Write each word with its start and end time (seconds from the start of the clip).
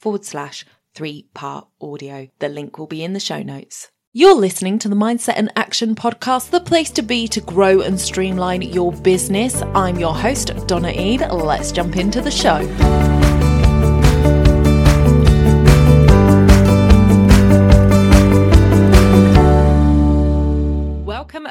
forward 0.00 0.24
slash 0.24 0.64
three 0.94 1.28
part 1.34 1.68
audio. 1.80 2.28
The 2.38 2.48
link 2.48 2.78
will 2.78 2.86
be 2.86 3.04
in 3.04 3.12
the 3.12 3.20
show 3.20 3.42
notes. 3.42 3.90
You're 4.12 4.34
listening 4.34 4.80
to 4.80 4.88
the 4.88 4.96
Mindset 4.96 5.34
and 5.36 5.52
Action 5.54 5.94
podcast, 5.94 6.50
the 6.50 6.58
place 6.58 6.90
to 6.92 7.02
be 7.02 7.28
to 7.28 7.40
grow 7.40 7.80
and 7.80 8.00
streamline 8.00 8.62
your 8.62 8.90
business. 8.90 9.62
I'm 9.62 10.00
your 10.00 10.16
host, 10.16 10.66
Donna 10.66 10.90
Eade. 10.90 11.20
Let's 11.30 11.70
jump 11.70 11.96
into 11.96 12.20
the 12.20 12.30
show. 12.30 13.19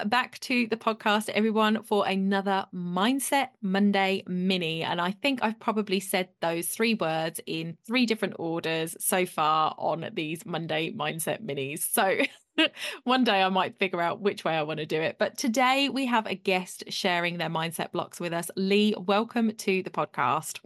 Back 0.10 0.40
to 0.40 0.66
the 0.66 0.76
podcast, 0.76 1.30
everyone, 1.30 1.84
for 1.84 2.08
another 2.08 2.66
Mindset 2.74 3.50
Monday 3.62 4.24
mini. 4.26 4.82
And 4.82 5.00
I 5.00 5.12
think 5.12 5.44
I've 5.44 5.60
probably 5.60 6.00
said 6.00 6.30
those 6.42 6.68
three 6.68 6.96
words 6.96 7.40
in 7.46 7.78
three 7.86 8.08
different 8.08 8.34
orders 8.40 8.98
so 9.00 9.28
far 9.28 9.76
on 9.78 10.10
these 10.14 10.48
Monday 10.48 10.92
Mindset 10.92 11.44
minis. 11.44 11.82
So 11.92 12.22
one 13.04 13.24
day 13.24 13.44
I 13.44 13.50
might 13.50 13.78
figure 13.78 14.02
out 14.02 14.20
which 14.20 14.44
way 14.44 14.54
I 14.54 14.64
want 14.64 14.80
to 14.80 14.88
do 14.88 15.00
it. 15.00 15.18
But 15.20 15.38
today 15.38 15.90
we 15.90 16.08
have 16.08 16.26
a 16.26 16.34
guest 16.34 16.86
sharing 16.88 17.38
their 17.38 17.50
mindset 17.50 17.92
blocks 17.92 18.20
with 18.20 18.34
us. 18.34 18.50
Leigh, 18.56 18.96
welcome 18.98 19.54
to 19.54 19.84
the 19.84 19.92
podcast. 19.92 20.60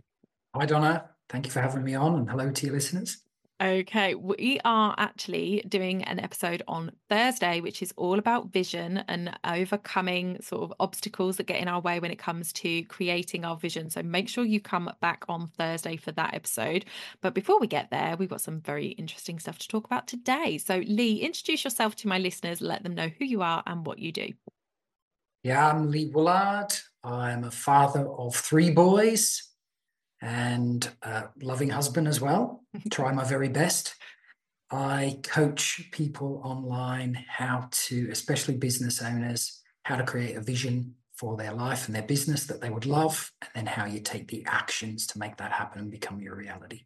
Hi, 0.55 0.65
Donna. 0.65 1.09
Thank 1.27 1.47
you 1.47 1.51
for 1.51 1.59
having 1.59 1.83
me 1.83 1.95
on, 1.95 2.15
and 2.15 2.29
hello 2.29 2.49
to 2.49 2.65
your 2.65 2.75
listeners. 2.75 3.17
Okay, 3.61 4.15
we 4.15 4.59
are 4.65 4.95
actually 4.97 5.63
doing 5.69 6.03
an 6.03 6.19
episode 6.19 6.63
on 6.67 6.91
Thursday, 7.07 7.61
which 7.61 7.83
is 7.83 7.93
all 7.95 8.17
about 8.17 8.51
vision 8.51 9.03
and 9.07 9.37
overcoming 9.45 10.41
sort 10.41 10.63
of 10.63 10.73
obstacles 10.79 11.37
that 11.37 11.45
get 11.45 11.61
in 11.61 11.67
our 11.67 11.79
way 11.79 11.99
when 11.99 12.09
it 12.09 12.17
comes 12.17 12.51
to 12.53 12.83
creating 12.85 13.45
our 13.45 13.55
vision. 13.55 13.91
So 13.91 14.01
make 14.01 14.27
sure 14.27 14.43
you 14.43 14.59
come 14.59 14.91
back 15.01 15.23
on 15.29 15.47
Thursday 15.47 15.97
for 15.97 16.11
that 16.13 16.33
episode. 16.33 16.85
But 17.21 17.35
before 17.35 17.59
we 17.59 17.67
get 17.67 17.91
there, 17.91 18.15
we've 18.17 18.27
got 18.27 18.41
some 18.41 18.59
very 18.59 18.87
interesting 18.87 19.37
stuff 19.37 19.59
to 19.59 19.67
talk 19.67 19.85
about 19.85 20.07
today. 20.07 20.57
So, 20.57 20.81
Leigh, 20.85 21.17
introduce 21.17 21.63
yourself 21.63 21.95
to 21.97 22.07
my 22.07 22.17
listeners, 22.17 22.59
let 22.59 22.81
them 22.83 22.95
know 22.95 23.11
who 23.19 23.23
you 23.23 23.43
are 23.43 23.61
and 23.67 23.85
what 23.85 23.99
you 23.99 24.11
do. 24.11 24.29
Yeah, 25.43 25.69
I'm 25.69 25.91
Leigh 25.91 26.09
Woolard. 26.11 26.81
I'm 27.03 27.43
a 27.43 27.51
father 27.51 28.07
of 28.07 28.35
three 28.35 28.71
boys 28.71 29.52
and 30.23 30.89
a 31.01 31.25
loving 31.41 31.69
husband 31.69 32.07
as 32.07 32.21
well. 32.21 32.63
Try 32.91 33.11
my 33.11 33.25
very 33.25 33.49
best. 33.49 33.95
I 34.71 35.19
coach 35.23 35.89
people 35.91 36.41
online 36.43 37.25
how 37.27 37.67
to, 37.71 38.07
especially 38.09 38.55
business 38.55 39.01
owners, 39.01 39.61
how 39.83 39.97
to 39.97 40.03
create 40.03 40.35
a 40.35 40.41
vision 40.41 40.95
for 41.15 41.37
their 41.37 41.53
life 41.53 41.85
and 41.85 41.95
their 41.95 42.01
business 42.01 42.45
that 42.47 42.61
they 42.61 42.69
would 42.69 42.85
love, 42.85 43.31
and 43.41 43.49
then 43.53 43.65
how 43.65 43.85
you 43.85 43.99
take 43.99 44.29
the 44.29 44.43
actions 44.47 45.05
to 45.07 45.19
make 45.19 45.37
that 45.37 45.51
happen 45.51 45.81
and 45.81 45.91
become 45.91 46.21
your 46.21 46.35
reality. 46.35 46.85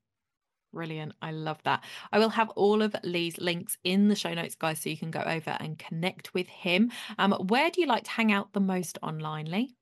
Brilliant. 0.74 1.14
I 1.22 1.32
love 1.32 1.60
that. 1.64 1.84
I 2.12 2.20
will 2.20 2.30
have 2.30 2.50
all 2.50 2.82
of 2.82 2.96
Leigh's 3.04 3.38
links 3.38 3.78
in 3.84 4.10
the 4.10 4.16
show 4.16 4.34
notes, 4.34 4.56
guys, 4.56 4.82
so 4.82 4.90
you 4.90 4.98
can 4.98 5.12
go 5.12 5.22
over 5.22 5.56
and 5.60 5.80
connect 5.80 6.34
with 6.34 6.48
him. 6.48 6.92
Um, 7.18 7.32
where 7.48 7.72
do 7.72 7.80
you 7.80 7.88
like 7.88 8.04
to 8.04 8.12
hang 8.12 8.32
out 8.34 8.52
the 8.52 8.60
most 8.60 8.98
online, 9.02 9.46
Leigh? 9.46 9.77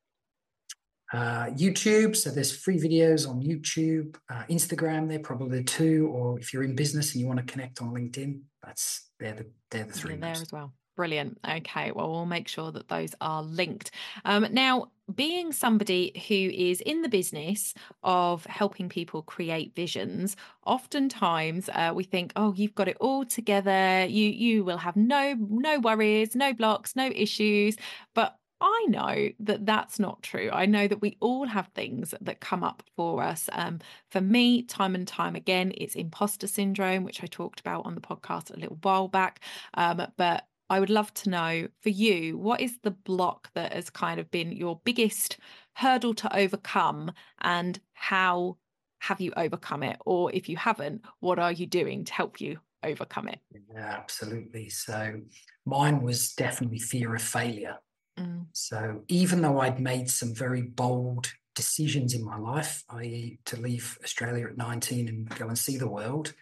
Uh, 1.16 1.46
YouTube. 1.52 2.16
So 2.16 2.30
there's 2.30 2.56
free 2.56 2.78
videos 2.78 3.28
on 3.28 3.42
YouTube, 3.42 4.18
uh, 4.30 4.44
Instagram. 4.50 5.08
They're 5.08 5.20
probably 5.20 5.64
two. 5.64 6.10
Or 6.14 6.38
if 6.40 6.54
you're 6.54 6.64
in 6.64 6.76
business 6.76 7.14
and 7.14 7.22
you 7.22 7.28
want 7.28 7.40
to 7.40 7.46
connect 7.46 7.82
on 7.82 7.94
LinkedIn, 7.94 8.42
that's 8.64 9.10
they're 9.20 9.34
the 9.34 9.46
they're 9.72 9.86
the 9.86 9.94
3 9.94 10.18
there 10.18 10.32
as 10.32 10.52
well. 10.52 10.74
Brilliant. 10.98 11.38
Okay. 11.50 11.92
Well, 11.92 12.10
we'll 12.10 12.26
make 12.26 12.48
sure 12.48 12.72
that 12.72 12.88
those 12.88 13.14
are 13.20 13.44
linked. 13.44 13.92
Um, 14.24 14.48
now, 14.52 14.92
being 15.14 15.52
somebody 15.52 16.12
who 16.28 16.36
is 16.36 16.82
in 16.82 17.02
the 17.02 17.10
business 17.10 17.74
of 18.02 18.46
helping 18.46 18.90
people 18.90 19.22
create 19.22 19.76
visions, 19.76 20.36
oftentimes 20.66 21.70
uh, 21.70 21.92
we 21.94 22.04
think, 22.06 22.34
"Oh, 22.36 22.54
you've 22.56 22.76
got 22.76 22.88
it 22.88 22.98
all 23.00 23.26
together. 23.26 24.06
You 24.06 24.30
you 24.30 24.64
will 24.64 24.78
have 24.78 24.96
no 24.96 25.36
no 25.38 25.80
worries, 25.80 26.36
no 26.36 26.54
blocks, 26.54 26.96
no 26.96 27.08
issues." 27.14 27.76
But 28.14 28.38
I 28.62 28.86
know 28.88 29.30
that 29.40 29.66
that's 29.66 30.00
not 30.00 30.24
true. 30.24 30.50
I 30.52 30.66
know 30.66 30.88
that 30.88 31.02
we 31.02 31.18
all 31.20 31.46
have 31.46 31.68
things 31.76 32.14
that 32.22 32.40
come 32.40 32.64
up 32.64 32.84
for 32.96 33.22
us. 33.22 33.50
Um, 33.52 33.80
for 34.12 34.22
me, 34.22 34.64
time 34.64 34.96
and 34.96 35.08
time 35.08 35.36
again, 35.36 35.74
it's 35.76 35.96
imposter 35.96 36.48
syndrome, 36.48 37.04
which 37.04 37.22
I 37.22 37.28
talked 37.28 37.60
about 37.60 37.86
on 37.86 37.96
the 37.96 38.02
podcast 38.02 38.56
a 38.56 38.60
little 38.60 38.78
while 38.82 39.10
back. 39.10 39.42
Um, 39.74 40.08
but 40.18 40.48
I 40.70 40.80
would 40.80 40.90
love 40.90 41.14
to 41.16 41.30
know 41.30 41.68
for 41.82 41.90
you, 41.90 42.38
what 42.38 42.62
is 42.62 42.80
the 42.82 42.92
block 42.92 43.52
that 43.54 43.74
has 43.74 43.90
kind 43.90 44.20
of 44.20 44.32
been 44.32 44.52
your 44.52 44.80
biggest 44.84 45.38
hurdle 45.74 46.14
to 46.16 46.36
overcome, 46.36 47.12
and 47.42 47.80
how 47.94 48.58
have 49.00 49.20
you 49.22 49.34
overcome 49.36 49.84
it? 49.84 49.98
Or 50.06 50.32
if 50.34 50.50
you 50.50 50.58
haven't, 50.58 51.06
what 51.20 51.38
are 51.38 51.52
you 51.52 51.68
doing 51.68 52.06
to 52.06 52.14
help 52.14 52.40
you 52.42 52.60
overcome 52.84 53.28
it? 53.28 53.40
Yeah, 53.52 53.96
absolutely. 53.98 54.70
So 54.70 55.20
mine 55.66 56.02
was 56.02 56.34
definitely 56.34 56.80
fear 56.80 57.14
of 57.14 57.22
failure. 57.22 57.78
Mm. 58.20 58.46
So 58.54 59.04
even 59.08 59.42
though 59.42 59.60
I'd 59.60 59.80
made 59.80 60.10
some 60.10 60.34
very 60.34 60.62
bold 60.62 61.34
decisions 61.56 62.14
in 62.14 62.24
my 62.24 62.38
life, 62.38 62.84
i.e., 62.90 63.40
to 63.46 63.60
leave 63.60 63.98
Australia 64.04 64.48
at 64.48 64.58
19 64.58 65.08
and 65.08 65.30
go 65.30 65.48
and 65.48 65.58
see 65.58 65.78
the 65.78 65.88
world, 65.88 66.34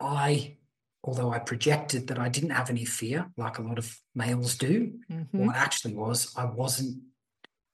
I, 0.00 0.56
although 1.02 1.32
I 1.32 1.38
projected 1.38 2.08
that 2.08 2.18
I 2.18 2.28
didn't 2.28 2.50
have 2.50 2.70
any 2.70 2.84
fear, 2.84 3.30
like 3.36 3.58
a 3.58 3.62
lot 3.62 3.78
of 3.78 3.98
males 4.14 4.56
do, 4.56 4.92
mm-hmm. 5.10 5.46
what 5.46 5.56
actually 5.56 5.94
was, 5.94 6.32
I 6.36 6.44
wasn't 6.44 7.02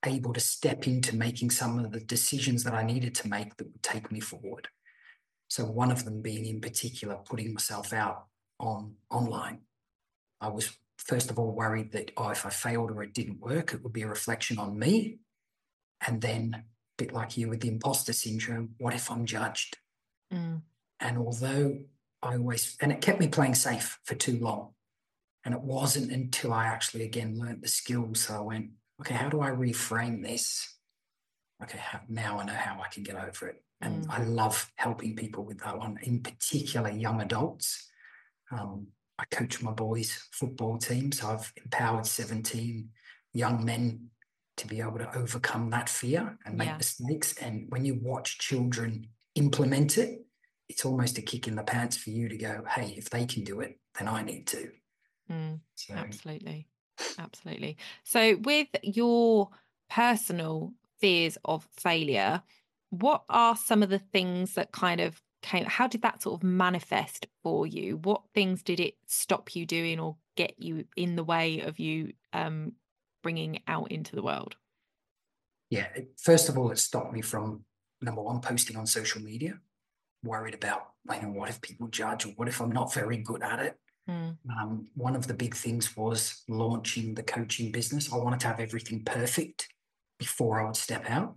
able 0.07 0.33
to 0.35 0.41
step 0.41 0.87
into 0.87 1.17
making 1.17 1.51
some 1.51 1.79
of 1.79 1.93
the 1.93 2.01
decisions 2.01 2.65
that 2.65 2.75
I 2.75 2.85
needed 2.85 3.15
to 3.17 3.29
make 3.29 3.57
that 3.57 3.73
would 3.73 3.83
take 3.83 4.13
me 4.13 4.21
forward. 4.21 4.69
So 5.49 5.65
one 5.65 5.91
of 5.91 6.05
them 6.05 6.21
being 6.21 6.47
in 6.47 6.61
particular 6.61 7.17
putting 7.25 7.55
myself 7.55 7.93
out 7.93 8.27
on 8.59 8.95
online. 9.11 9.61
I 10.41 10.49
was 10.49 10.77
first 11.05 11.31
of 11.31 11.39
all 11.39 11.53
worried 11.53 11.93
that 11.93 12.11
oh, 12.17 12.31
if 12.31 12.45
I 12.45 12.51
failed 12.51 12.91
or 12.91 13.03
it 13.03 13.15
didn't 13.15 13.41
work, 13.41 13.73
it 13.73 13.83
would 13.83 13.93
be 13.93 14.03
a 14.03 14.09
reflection 14.09 14.59
on 14.59 14.79
me. 14.79 15.19
And 16.07 16.21
then, 16.21 16.55
a 16.55 16.63
bit 16.99 17.13
like 17.13 17.37
you 17.37 17.49
with 17.49 17.61
the 17.61 17.69
imposter 17.69 18.13
syndrome, 18.13 18.75
what 18.79 18.95
if 18.95 19.11
I'm 19.11 19.27
judged? 19.27 19.79
Mm. 20.33 20.63
And 21.01 21.19
although 21.19 21.79
I 22.25 22.37
always, 22.37 22.77
and 22.81 22.91
it 22.91 23.03
kept 23.03 23.21
me 23.21 23.29
playing 23.29 23.55
safe 23.55 23.99
for 24.05 24.15
too 24.15 24.39
long. 24.39 24.71
And 25.45 25.55
it 25.55 25.61
wasn't 25.61 26.11
until 26.11 26.55
I 26.55 26.67
actually 26.67 27.05
again 27.05 27.39
learned 27.39 27.63
the 27.63 27.69
skills. 27.69 28.21
So 28.21 28.37
I 28.37 28.41
went, 28.41 28.71
okay, 29.01 29.15
how 29.15 29.29
do 29.29 29.43
I 29.43 29.51
reframe 29.51 30.23
this? 30.23 30.75
Okay, 31.63 31.79
how, 31.79 32.01
now 32.09 32.41
I 32.41 32.45
know 32.45 32.55
how 32.55 32.81
I 32.83 32.89
can 32.89 33.03
get 33.03 33.17
over 33.17 33.49
it. 33.49 33.63
And 33.83 34.07
mm. 34.07 34.11
I 34.11 34.25
love 34.25 34.73
helping 34.77 35.15
people 35.15 35.45
with 35.45 35.61
that 35.61 35.79
one, 35.79 35.99
in 36.03 36.23
particular 36.23 36.89
young 36.91 37.21
adults. 37.21 37.91
Um, 38.51 38.89
I 39.19 39.25
coach 39.27 39.63
my 39.63 39.73
boys' 39.73 40.29
football 40.33 40.79
team. 40.79 41.13
So 41.13 41.29
I've 41.29 41.53
empowered 41.63 42.07
17 42.07 42.89
young 43.33 43.65
men 43.65 44.11
to 44.57 44.67
be 44.67 44.81
able 44.81 44.99
to 44.99 45.17
overcome 45.17 45.71
that 45.71 45.89
fear 45.89 46.39
and 46.45 46.57
make 46.57 46.69
yeah. 46.69 46.77
mistakes. 46.77 47.35
And 47.39 47.67
when 47.71 47.85
you 47.85 47.99
watch 48.01 48.39
children 48.39 49.09
implement 49.35 49.99
it, 49.99 50.21
it's 50.69 50.85
almost 50.85 51.19
a 51.19 51.23
kick 51.23 51.47
in 51.47 51.57
the 51.57 51.63
pants 51.63 51.97
for 51.97 52.11
you 52.11 52.29
to 52.29 52.37
go, 52.37 52.65
hey, 52.69 52.95
if 52.97 53.11
they 53.11 53.27
can 53.27 53.45
do 53.45 53.61
it, 53.61 53.79
then 53.99 54.09
I 54.09 54.23
need 54.23 54.47
to. 54.49 54.71
Mm, 55.31 55.61
so. 55.75 55.95
Absolutely. 55.95 56.69
Absolutely. 57.19 57.77
So, 58.05 58.37
with 58.37 58.69
your 58.83 59.51
personal 59.91 60.73
fears 61.01 61.37
of 61.45 61.69
failure, 61.79 62.43
what 62.91 63.25
are 63.29 63.57
some 63.57 63.83
of 63.83 63.91
the 63.91 63.99
things 63.99 64.55
that 64.55 64.73
kind 64.73 65.01
of 65.01 65.21
came 65.45 65.67
how 65.67 65.87
did 65.87 66.03
that 66.03 66.23
sort 66.23 66.41
of 66.41 66.43
manifest 66.43 67.27
for 67.43 67.67
you? 67.67 67.99
What 67.99 68.23
things 68.35 68.63
did 68.63 68.81
it 68.81 68.95
stop 69.07 69.55
you 69.55 69.67
doing 69.67 70.01
or 70.01 70.17
get 70.37 70.55
you 70.59 70.87
in 70.97 71.15
the 71.17 71.23
way 71.23 71.61
of 71.61 71.79
you 71.79 72.15
um 72.33 72.73
bringing 73.23 73.63
out 73.69 73.93
into 73.93 74.17
the 74.17 74.23
world? 74.23 74.57
Yeah 75.71 75.87
first 76.21 76.49
of 76.49 76.59
all 76.59 76.71
it 76.71 76.79
stopped 76.79 77.13
me 77.13 77.21
from 77.21 77.65
number 78.01 78.23
one 78.23 78.41
posting 78.41 78.77
on 78.77 78.87
social 78.87 79.21
media 79.21 79.59
worried 80.23 80.55
about 80.55 80.89
you 81.15 81.23
know 81.23 81.29
what 81.29 81.51
if 81.51 81.61
people 81.61 81.87
judge 81.89 82.25
or 82.25 82.31
what 82.31 82.49
if 82.49 82.61
i'm 82.61 82.73
not 82.73 82.93
very 82.93 83.19
good 83.19 83.43
at 83.43 83.61
it? 83.61 83.79
Mm. 84.09 84.37
um, 84.51 84.87
one 84.95 85.17
of 85.17 85.27
the 85.27 85.33
big 85.35 85.55
things 85.55 85.97
was 85.97 86.43
launching 86.47 87.15
the 87.15 87.23
coaching 87.23 87.73
business. 87.73 88.13
I 88.13 88.17
wanted 88.17 88.41
to 88.41 88.49
have 88.49 88.61
everything 88.61 89.03
perfect 89.03 89.69
before 90.19 90.61
i 90.61 90.65
would 90.65 90.77
step 90.77 91.09
out 91.09 91.35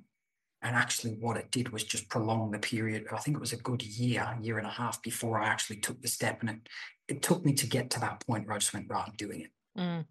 And 0.62 0.76
actually, 0.76 1.14
what 1.14 1.38
it 1.38 1.52
did 1.52 1.70
was 1.70 1.84
just 1.84 2.10
prolong 2.10 2.52
the 2.52 2.60
period. 2.60 3.06
I 3.12 3.18
think 3.18 3.38
it 3.38 3.42
was 3.42 3.54
a 3.54 3.58
good 3.58 3.84
year, 3.84 4.38
year 4.42 4.58
and 4.58 4.68
a 4.68 4.72
half 4.72 5.02
before 5.04 5.40
I 5.40 5.48
actually 5.48 5.78
took 5.78 6.02
the 6.02 6.08
step. 6.08 6.42
And 6.42 6.50
it, 6.50 6.70
it 7.08 7.22
took 7.22 7.46
me 7.46 7.54
to 7.54 7.68
get 7.68 7.92
to 7.92 8.00
that 8.00 8.26
point 8.26 8.48
where 8.48 8.56
I 8.56 8.60
just 8.60 8.74
went, 8.74 8.90
right, 8.90 9.06
I'm 9.06 9.16
doing 9.16 9.42
it. 9.42 9.52
Mm. 9.80 10.06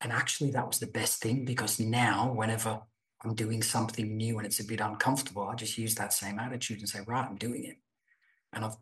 And 0.00 0.12
actually, 0.12 0.50
that 0.50 0.66
was 0.66 0.80
the 0.80 0.88
best 0.88 1.22
thing 1.22 1.44
because 1.44 1.78
now, 1.78 2.32
whenever 2.32 2.80
I'm 3.24 3.34
doing 3.34 3.62
something 3.62 4.16
new 4.16 4.38
and 4.38 4.46
it's 4.46 4.58
a 4.58 4.64
bit 4.64 4.80
uncomfortable, 4.80 5.44
I 5.44 5.54
just 5.54 5.78
use 5.78 5.94
that 5.94 6.12
same 6.12 6.40
attitude 6.40 6.80
and 6.80 6.88
say, 6.88 7.00
right, 7.06 7.24
I'm 7.24 7.36
doing 7.36 7.64
it. 7.64 7.76
And 8.52 8.64
I've 8.64 8.76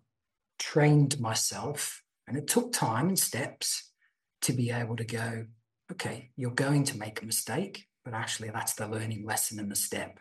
trained 0.59 1.21
myself, 1.21 2.03
and 2.27 2.37
it 2.39 2.47
took 2.47 2.73
time 2.73 3.09
and 3.09 3.19
steps 3.19 3.91
to 4.43 4.55
be 4.55 4.71
able 4.71 4.97
to 4.97 5.05
go, 5.05 5.47
okay, 5.93 6.31
you're 6.37 6.51
going 6.51 6.85
to 6.85 6.99
make 6.99 7.21
a 7.21 7.27
mistake, 7.27 7.87
but 8.05 8.15
actually, 8.15 8.49
that's 8.49 8.73
the 8.73 8.89
learning 8.89 9.27
lesson 9.27 9.59
and 9.59 9.71
the 9.71 9.77
step. 9.77 10.19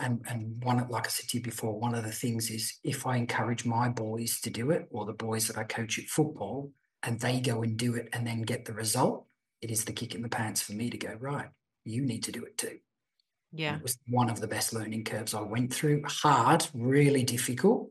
And, 0.00 0.24
and 0.28 0.62
one, 0.62 0.86
like 0.88 1.06
I 1.06 1.10
said 1.10 1.28
to 1.30 1.38
you 1.38 1.42
before, 1.42 1.78
one 1.78 1.94
of 1.94 2.04
the 2.04 2.12
things 2.12 2.50
is 2.50 2.78
if 2.84 3.06
I 3.06 3.16
encourage 3.16 3.64
my 3.64 3.88
boys 3.88 4.40
to 4.42 4.50
do 4.50 4.70
it, 4.70 4.86
or 4.90 5.04
the 5.04 5.12
boys 5.12 5.48
that 5.48 5.58
I 5.58 5.64
coach 5.64 5.98
at 5.98 6.06
football, 6.06 6.70
and 7.02 7.18
they 7.18 7.40
go 7.40 7.62
and 7.62 7.76
do 7.76 7.94
it 7.94 8.08
and 8.12 8.26
then 8.26 8.42
get 8.42 8.64
the 8.64 8.72
result, 8.72 9.26
it 9.60 9.70
is 9.70 9.84
the 9.84 9.92
kick 9.92 10.14
in 10.14 10.22
the 10.22 10.28
pants 10.28 10.62
for 10.62 10.72
me 10.72 10.90
to 10.90 10.98
go, 10.98 11.16
right, 11.18 11.48
you 11.84 12.02
need 12.02 12.22
to 12.24 12.32
do 12.32 12.44
it 12.44 12.56
too. 12.56 12.78
Yeah. 13.52 13.70
And 13.70 13.78
it 13.78 13.82
was 13.82 13.98
one 14.08 14.30
of 14.30 14.40
the 14.40 14.48
best 14.48 14.72
learning 14.72 15.04
curves 15.04 15.34
I 15.34 15.40
went 15.40 15.72
through. 15.72 16.02
Hard, 16.06 16.66
really 16.74 17.24
difficult. 17.24 17.90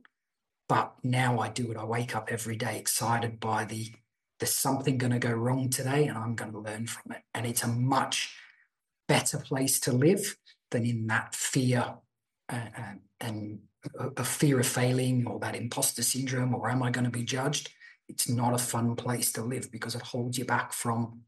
But 0.70 0.94
now 1.04 1.40
I 1.40 1.50
do 1.50 1.72
it. 1.72 1.78
I 1.78 1.86
wake 1.86 2.16
up 2.16 2.30
every 2.32 2.58
day 2.58 2.78
excited 2.78 3.40
by 3.40 3.66
the 3.66 3.92
there's 4.40 4.54
something 4.54 4.98
going 4.98 5.14
to 5.14 5.20
go 5.20 5.32
wrong 5.32 5.70
today 5.70 6.06
and 6.06 6.18
I'm 6.18 6.36
going 6.36 6.52
to 6.52 6.60
learn 6.60 6.86
from 6.86 7.14
it. 7.14 7.24
And 7.34 7.46
it's 7.46 7.64
a 7.64 7.68
much 7.68 8.36
better 9.08 9.40
place 9.40 9.80
to 9.82 9.92
live 9.92 10.38
than 10.72 10.86
in 10.86 11.08
that 11.08 11.36
fear 11.36 11.96
uh, 12.50 12.66
and 13.20 13.60
a 14.18 14.24
fear 14.24 14.60
of 14.60 14.68
failing 14.68 15.26
or 15.28 15.40
that 15.40 15.56
imposter 15.56 16.04
syndrome 16.04 16.54
or 16.54 16.70
am 16.70 16.84
I 16.84 16.92
going 16.92 17.06
to 17.06 17.12
be 17.12 17.24
judged? 17.24 17.70
It's 18.10 18.30
not 18.30 18.54
a 18.54 18.58
fun 18.58 18.96
place 18.96 19.32
to 19.34 19.42
live 19.42 19.72
because 19.72 19.96
it 19.96 20.02
holds 20.02 20.38
you 20.38 20.46
back 20.46 20.74
from 20.74 21.22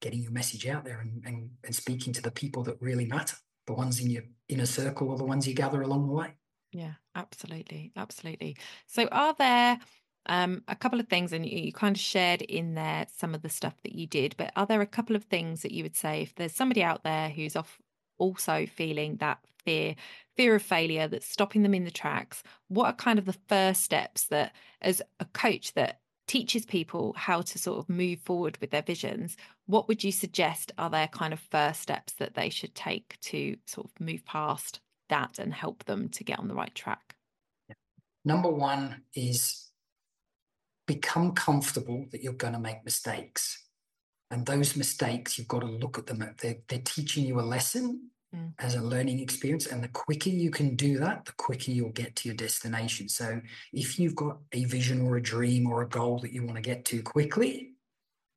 getting 0.00 0.22
your 0.22 0.32
message 0.32 0.66
out 0.66 0.84
there 0.84 1.00
and, 1.00 1.22
and, 1.24 1.50
and 1.64 1.74
speaking 1.74 2.12
to 2.12 2.22
the 2.22 2.30
people 2.30 2.62
that 2.64 2.80
really 2.80 3.04
matter, 3.04 3.36
the 3.66 3.72
ones 3.72 4.00
in 4.00 4.10
your 4.10 4.22
inner 4.48 4.66
circle 4.66 5.10
or 5.10 5.16
the 5.16 5.24
ones 5.24 5.46
you 5.46 5.54
gather 5.54 5.82
along 5.82 6.06
the 6.06 6.12
way. 6.12 6.34
Yeah, 6.72 6.94
absolutely. 7.14 7.92
Absolutely. 7.96 8.56
So, 8.86 9.08
are 9.10 9.34
there 9.38 9.78
um, 10.26 10.62
a 10.68 10.76
couple 10.76 11.00
of 11.00 11.08
things, 11.08 11.32
and 11.32 11.46
you, 11.46 11.58
you 11.58 11.72
kind 11.72 11.96
of 11.96 12.00
shared 12.00 12.42
in 12.42 12.74
there 12.74 13.06
some 13.16 13.34
of 13.34 13.42
the 13.42 13.48
stuff 13.48 13.74
that 13.82 13.94
you 13.94 14.06
did, 14.06 14.34
but 14.36 14.52
are 14.54 14.66
there 14.66 14.82
a 14.82 14.86
couple 14.86 15.16
of 15.16 15.24
things 15.24 15.62
that 15.62 15.72
you 15.72 15.82
would 15.82 15.96
say 15.96 16.22
if 16.22 16.34
there's 16.34 16.54
somebody 16.54 16.82
out 16.82 17.02
there 17.04 17.30
who's 17.30 17.56
off 17.56 17.78
also 18.18 18.66
feeling 18.66 19.16
that 19.16 19.38
fear, 19.64 19.94
fear 20.36 20.54
of 20.54 20.62
failure 20.62 21.08
that's 21.08 21.28
stopping 21.28 21.62
them 21.62 21.74
in 21.74 21.84
the 21.84 21.90
tracks? 21.90 22.42
What 22.68 22.86
are 22.86 22.94
kind 22.94 23.18
of 23.18 23.24
the 23.24 23.36
first 23.48 23.82
steps 23.82 24.26
that, 24.26 24.54
as 24.80 25.02
a 25.20 25.24
coach, 25.26 25.74
that 25.74 26.00
teaches 26.28 26.66
people 26.66 27.14
how 27.16 27.40
to 27.40 27.58
sort 27.58 27.78
of 27.78 27.88
move 27.88 28.20
forward 28.20 28.58
with 28.60 28.70
their 28.70 28.82
visions, 28.82 29.36
what 29.66 29.88
would 29.88 30.04
you 30.04 30.12
suggest 30.12 30.70
are 30.78 30.90
their 30.90 31.08
kind 31.08 31.32
of 31.32 31.40
first 31.40 31.80
steps 31.80 32.12
that 32.14 32.34
they 32.34 32.50
should 32.50 32.74
take 32.74 33.18
to 33.22 33.56
sort 33.66 33.86
of 33.86 34.00
move 34.00 34.24
past 34.24 34.80
that 35.08 35.38
and 35.38 35.52
help 35.52 35.84
them 35.84 36.08
to 36.10 36.22
get 36.22 36.38
on 36.38 36.46
the 36.46 36.54
right 36.54 36.74
track? 36.74 37.16
Number 38.24 38.50
one 38.50 39.02
is 39.14 39.70
become 40.86 41.32
comfortable 41.32 42.06
that 42.12 42.22
you're 42.22 42.32
going 42.32 42.52
to 42.52 42.58
make 42.58 42.84
mistakes. 42.84 43.67
And 44.30 44.44
those 44.44 44.76
mistakes, 44.76 45.38
you've 45.38 45.48
got 45.48 45.60
to 45.60 45.66
look 45.66 45.98
at 45.98 46.06
them. 46.06 46.18
They're, 46.40 46.58
they're 46.68 46.80
teaching 46.84 47.24
you 47.24 47.40
a 47.40 47.42
lesson 47.42 48.10
mm. 48.34 48.52
as 48.58 48.74
a 48.74 48.82
learning 48.82 49.20
experience. 49.20 49.66
And 49.66 49.82
the 49.82 49.88
quicker 49.88 50.28
you 50.28 50.50
can 50.50 50.76
do 50.76 50.98
that, 50.98 51.24
the 51.24 51.32
quicker 51.32 51.70
you'll 51.70 51.90
get 51.90 52.14
to 52.16 52.28
your 52.28 52.36
destination. 52.36 53.08
So 53.08 53.40
if 53.72 53.98
you've 53.98 54.14
got 54.14 54.38
a 54.52 54.64
vision 54.64 55.00
or 55.06 55.16
a 55.16 55.22
dream 55.22 55.66
or 55.66 55.82
a 55.82 55.88
goal 55.88 56.18
that 56.20 56.32
you 56.32 56.44
want 56.44 56.56
to 56.56 56.62
get 56.62 56.84
to 56.86 57.02
quickly, 57.02 57.72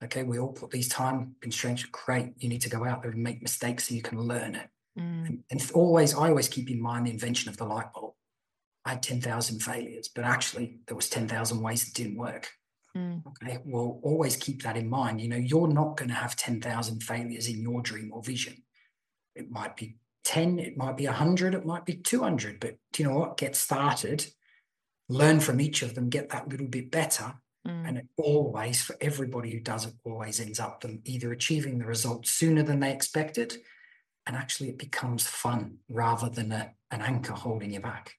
okay, 0.04 0.24
we 0.24 0.40
all 0.40 0.54
put 0.54 0.72
these 0.72 0.90
time 0.90 1.36
constraints. 1.42 1.84
Great. 1.84 2.34
You 2.38 2.50
need 2.50 2.62
to 2.62 2.70
go 2.70 2.86
out 2.86 3.02
there 3.02 3.12
and 3.12 3.24
make 3.24 3.42
mistakes 3.42 3.90
so 3.90 3.96
you 3.96 4.02
can 4.02 4.20
learn 4.20 4.56
it. 4.56 4.70
Mm. 4.98 5.28
And, 5.28 5.44
and 5.52 5.72
always, 5.74 6.14
I 6.16 6.30
always 6.30 6.48
keep 6.48 6.70
in 6.70 6.82
mind 6.82 7.08
the 7.08 7.12
invention 7.12 7.50
of 7.50 7.58
the 7.58 7.66
light 7.66 7.92
bulb. 7.94 8.14
I 8.86 8.92
had 8.92 9.04
10,000 9.04 9.60
failures, 9.60 10.08
but 10.08 10.24
actually 10.24 10.80
there 10.88 10.96
was 10.96 11.10
10,000 11.10 11.62
ways 11.62 11.88
it 11.88 11.94
didn't 11.94 12.18
work. 12.18 12.50
Mm. 12.96 13.24
Okay, 13.28 13.60
well, 13.66 14.00
always 14.04 14.36
keep 14.36 14.64
that 14.64 14.78
in 14.78 14.90
mind. 14.90 15.22
You 15.22 15.30
know, 15.30 15.38
you're 15.38 15.68
not 15.68 15.98
going 15.98 16.10
to 16.10 16.16
have 16.16 16.36
10,000 16.36 17.02
failures 17.02 17.48
in 17.48 17.62
your 17.62 17.82
dream 17.82 18.12
or 18.14 18.22
vision. 18.22 18.64
It 19.36 19.50
might 19.50 19.78
be 19.78 19.98
10, 20.26 20.60
it 20.60 20.78
might 20.78 20.98
be 20.98 21.06
100, 21.06 21.56
it 21.56 21.66
might 21.66 21.86
be 21.86 21.96
200. 21.96 22.60
But 22.60 22.78
do 22.92 23.04
you 23.04 23.10
know 23.10 23.18
what? 23.18 23.38
Get 23.38 23.56
started, 23.56 24.28
learn 25.08 25.40
from 25.40 25.62
each 25.62 25.82
of 25.82 25.96
them, 25.96 26.10
get 26.10 26.30
that 26.30 26.50
little 26.50 26.68
bit 26.68 26.92
better. 26.92 27.36
Mm. 27.68 27.88
And 27.88 27.98
it 28.00 28.08
always, 28.18 28.82
for 28.82 28.96
everybody 29.00 29.52
who 29.52 29.60
does 29.60 29.86
it, 29.86 29.94
always 30.04 30.40
ends 30.40 30.60
up 30.60 30.82
them 30.82 31.02
either 31.06 31.32
achieving 31.32 31.78
the 31.78 31.86
result 31.86 32.28
sooner 32.28 32.64
than 32.64 32.80
they 32.80 32.92
expected. 32.92 33.58
And 34.28 34.36
actually, 34.36 34.70
it 34.70 34.78
becomes 34.78 35.26
fun 35.26 35.78
rather 35.90 36.30
than 36.30 36.52
a, 36.52 36.72
an 36.92 37.02
anchor 37.02 37.34
holding 37.34 37.74
you 37.74 37.80
back. 37.80 38.16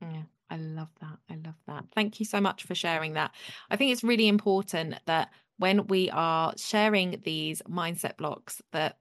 Yeah. 0.00 0.22
I 0.50 0.56
love 0.56 0.90
that. 1.00 1.18
I 1.28 1.34
love 1.44 1.56
that. 1.66 1.86
Thank 1.94 2.20
you 2.20 2.26
so 2.26 2.40
much 2.40 2.62
for 2.64 2.74
sharing 2.74 3.14
that. 3.14 3.32
I 3.70 3.76
think 3.76 3.92
it's 3.92 4.04
really 4.04 4.28
important 4.28 4.94
that 5.06 5.30
when 5.58 5.86
we 5.86 6.10
are 6.10 6.52
sharing 6.56 7.20
these 7.24 7.62
mindset 7.62 8.16
blocks 8.16 8.62
that 8.72 8.98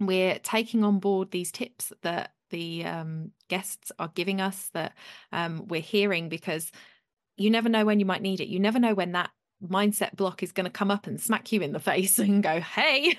we're 0.00 0.38
taking 0.38 0.84
on 0.84 1.00
board 1.00 1.30
these 1.30 1.50
tips 1.50 1.92
that 2.02 2.32
the 2.50 2.84
um, 2.84 3.32
guests 3.48 3.92
are 3.98 4.10
giving 4.14 4.40
us 4.40 4.70
that 4.72 4.94
um, 5.32 5.66
we're 5.68 5.80
hearing 5.80 6.28
because 6.28 6.70
you 7.36 7.50
never 7.50 7.68
know 7.68 7.84
when 7.84 8.00
you 8.00 8.06
might 8.06 8.22
need 8.22 8.40
it. 8.40 8.48
You 8.48 8.58
never 8.58 8.78
know 8.78 8.94
when 8.94 9.12
that 9.12 9.30
mindset 9.66 10.14
block 10.16 10.42
is 10.42 10.52
going 10.52 10.64
to 10.64 10.70
come 10.70 10.90
up 10.90 11.06
and 11.06 11.20
smack 11.20 11.50
you 11.52 11.60
in 11.60 11.72
the 11.72 11.80
face 11.80 12.18
and 12.18 12.42
go, 12.42 12.60
Hey, 12.60 13.16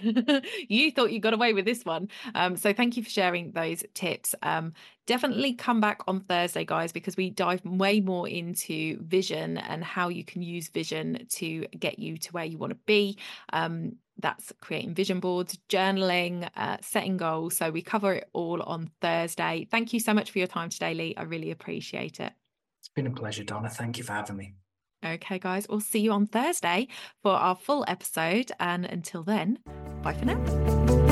you 0.68 0.92
thought 0.92 1.12
you 1.12 1.20
got 1.20 1.34
away 1.34 1.54
with 1.54 1.66
this 1.66 1.84
one. 1.86 2.10
Um, 2.36 2.56
so 2.56 2.74
thank 2.74 2.98
you 2.98 3.04
for 3.04 3.10
sharing 3.10 3.52
those 3.52 3.84
tips. 3.94 4.36
Um, 4.42 4.74
definitely 5.06 5.54
come 5.54 5.82
back 5.82 6.02
on 6.08 6.22
Thursday, 6.22 6.66
guys, 6.66 6.92
because 6.92 7.18
we 7.18 7.30
dive 7.30 7.66
way 7.66 8.00
more 8.00 8.28
into 8.28 9.02
vision 9.04 9.58
and 9.58 9.84
how 9.84 10.10
you 10.10 10.24
can 10.24 10.42
use 10.42 10.70
vision 10.70 11.26
to 11.30 11.66
get 11.78 12.00
you 12.00 12.18
to 12.18 12.32
where 12.32 12.46
you 12.46 12.58
want 12.58 12.72
to 12.72 12.80
be. 12.86 13.18
Um, 13.52 13.98
that's 14.20 14.52
creating 14.60 14.94
vision 14.94 15.20
boards, 15.20 15.58
journaling, 15.70 16.50
uh, 16.56 16.78
setting 16.82 17.18
goals. 17.18 17.56
So 17.56 17.72
we 17.72 17.82
cover 17.82 18.14
it 18.16 18.30
all 18.34 18.62
on 18.62 18.92
Thursday. 19.02 19.68
Thank 19.72 19.94
you 19.94 20.00
so 20.00 20.14
much 20.14 20.32
for 20.32 20.40
your 20.40 20.48
time 20.48 20.70
today, 20.70 20.94
Leigh. 20.94 21.16
I 21.16 21.24
really 21.24 21.52
appreciate 21.52 22.20
it. 22.20 22.34
It's 22.82 22.90
been 22.90 23.08
a 23.08 23.12
pleasure, 23.12 23.44
Donna. 23.44 23.70
Thank 23.70 23.98
you 23.98 24.04
for 24.04 24.14
having 24.14 24.38
me. 24.38 24.56
Okay, 25.04 25.40
guys, 25.40 25.68
we'll 25.70 25.80
see 25.80 26.00
you 26.00 26.12
on 26.12 26.28
Thursday 26.28 26.88
for 27.22 27.32
our 27.32 27.56
full 27.56 27.86
episode. 27.88 28.52
And 28.60 28.86
until 28.86 29.24
then, 29.24 29.60
bye 30.02 30.14
for 30.14 30.26
now. 30.26 31.09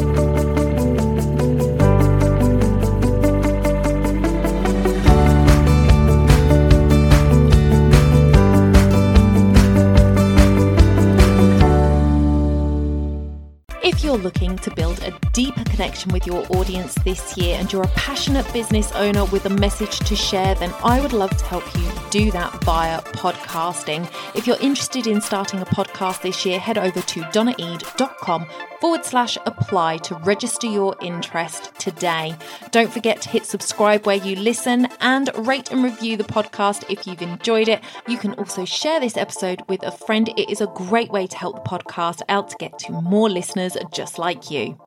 If 13.97 14.03
you're 14.03 14.15
looking 14.15 14.55
to 14.57 14.69
build 14.69 15.01
a 15.01 15.11
deeper 15.33 15.63
connection 15.63 16.13
with 16.13 16.27
your 16.27 16.45
audience 16.51 16.93
this 17.03 17.35
year 17.35 17.57
and 17.57 17.73
you're 17.73 17.81
a 17.81 17.87
passionate 17.95 18.45
business 18.53 18.91
owner 18.91 19.25
with 19.25 19.47
a 19.47 19.49
message 19.49 19.97
to 20.01 20.15
share, 20.15 20.53
then 20.53 20.71
I 20.83 21.01
would 21.01 21.13
love 21.13 21.35
to 21.35 21.45
help 21.45 21.63
you 21.75 21.89
do 22.11 22.29
that 22.29 22.63
via 22.63 23.01
podcasting. 23.01 24.07
If 24.35 24.45
you're 24.45 24.61
interested 24.61 25.07
in 25.07 25.19
starting 25.19 25.61
a 25.61 25.65
podcast 25.65 26.21
this 26.21 26.45
year, 26.45 26.59
head 26.59 26.77
over 26.77 27.01
to 27.01 27.21
donnaeade.com 27.21 28.45
forward 28.79 29.03
slash 29.03 29.37
apply 29.47 29.97
to 29.97 30.15
register 30.17 30.67
your 30.67 30.95
interest 31.01 31.73
today. 31.79 32.35
Don't 32.69 32.93
forget 32.93 33.21
to 33.23 33.29
hit 33.29 33.47
subscribe 33.47 34.05
where 34.05 34.17
you 34.17 34.35
listen 34.35 34.87
and 35.01 35.31
rate 35.47 35.71
and 35.71 35.83
review 35.83 36.17
the 36.17 36.23
podcast 36.23 36.87
if 36.87 37.07
you've 37.07 37.23
enjoyed 37.23 37.67
it. 37.67 37.81
You 38.07 38.19
can 38.19 38.33
also 38.33 38.65
share 38.65 38.99
this 38.99 39.17
episode 39.17 39.63
with 39.67 39.81
a 39.83 39.91
friend. 39.91 40.29
It 40.37 40.51
is 40.51 40.61
a 40.61 40.67
great 40.67 41.09
way 41.09 41.25
to 41.25 41.37
help 41.37 41.63
the 41.63 41.69
podcast 41.69 42.21
out 42.29 42.49
to 42.49 42.57
get 42.57 42.77
to 42.79 42.91
more 42.91 43.29
listeners 43.29 43.75
just 43.91 44.19
like 44.19 44.51
you. 44.51 44.77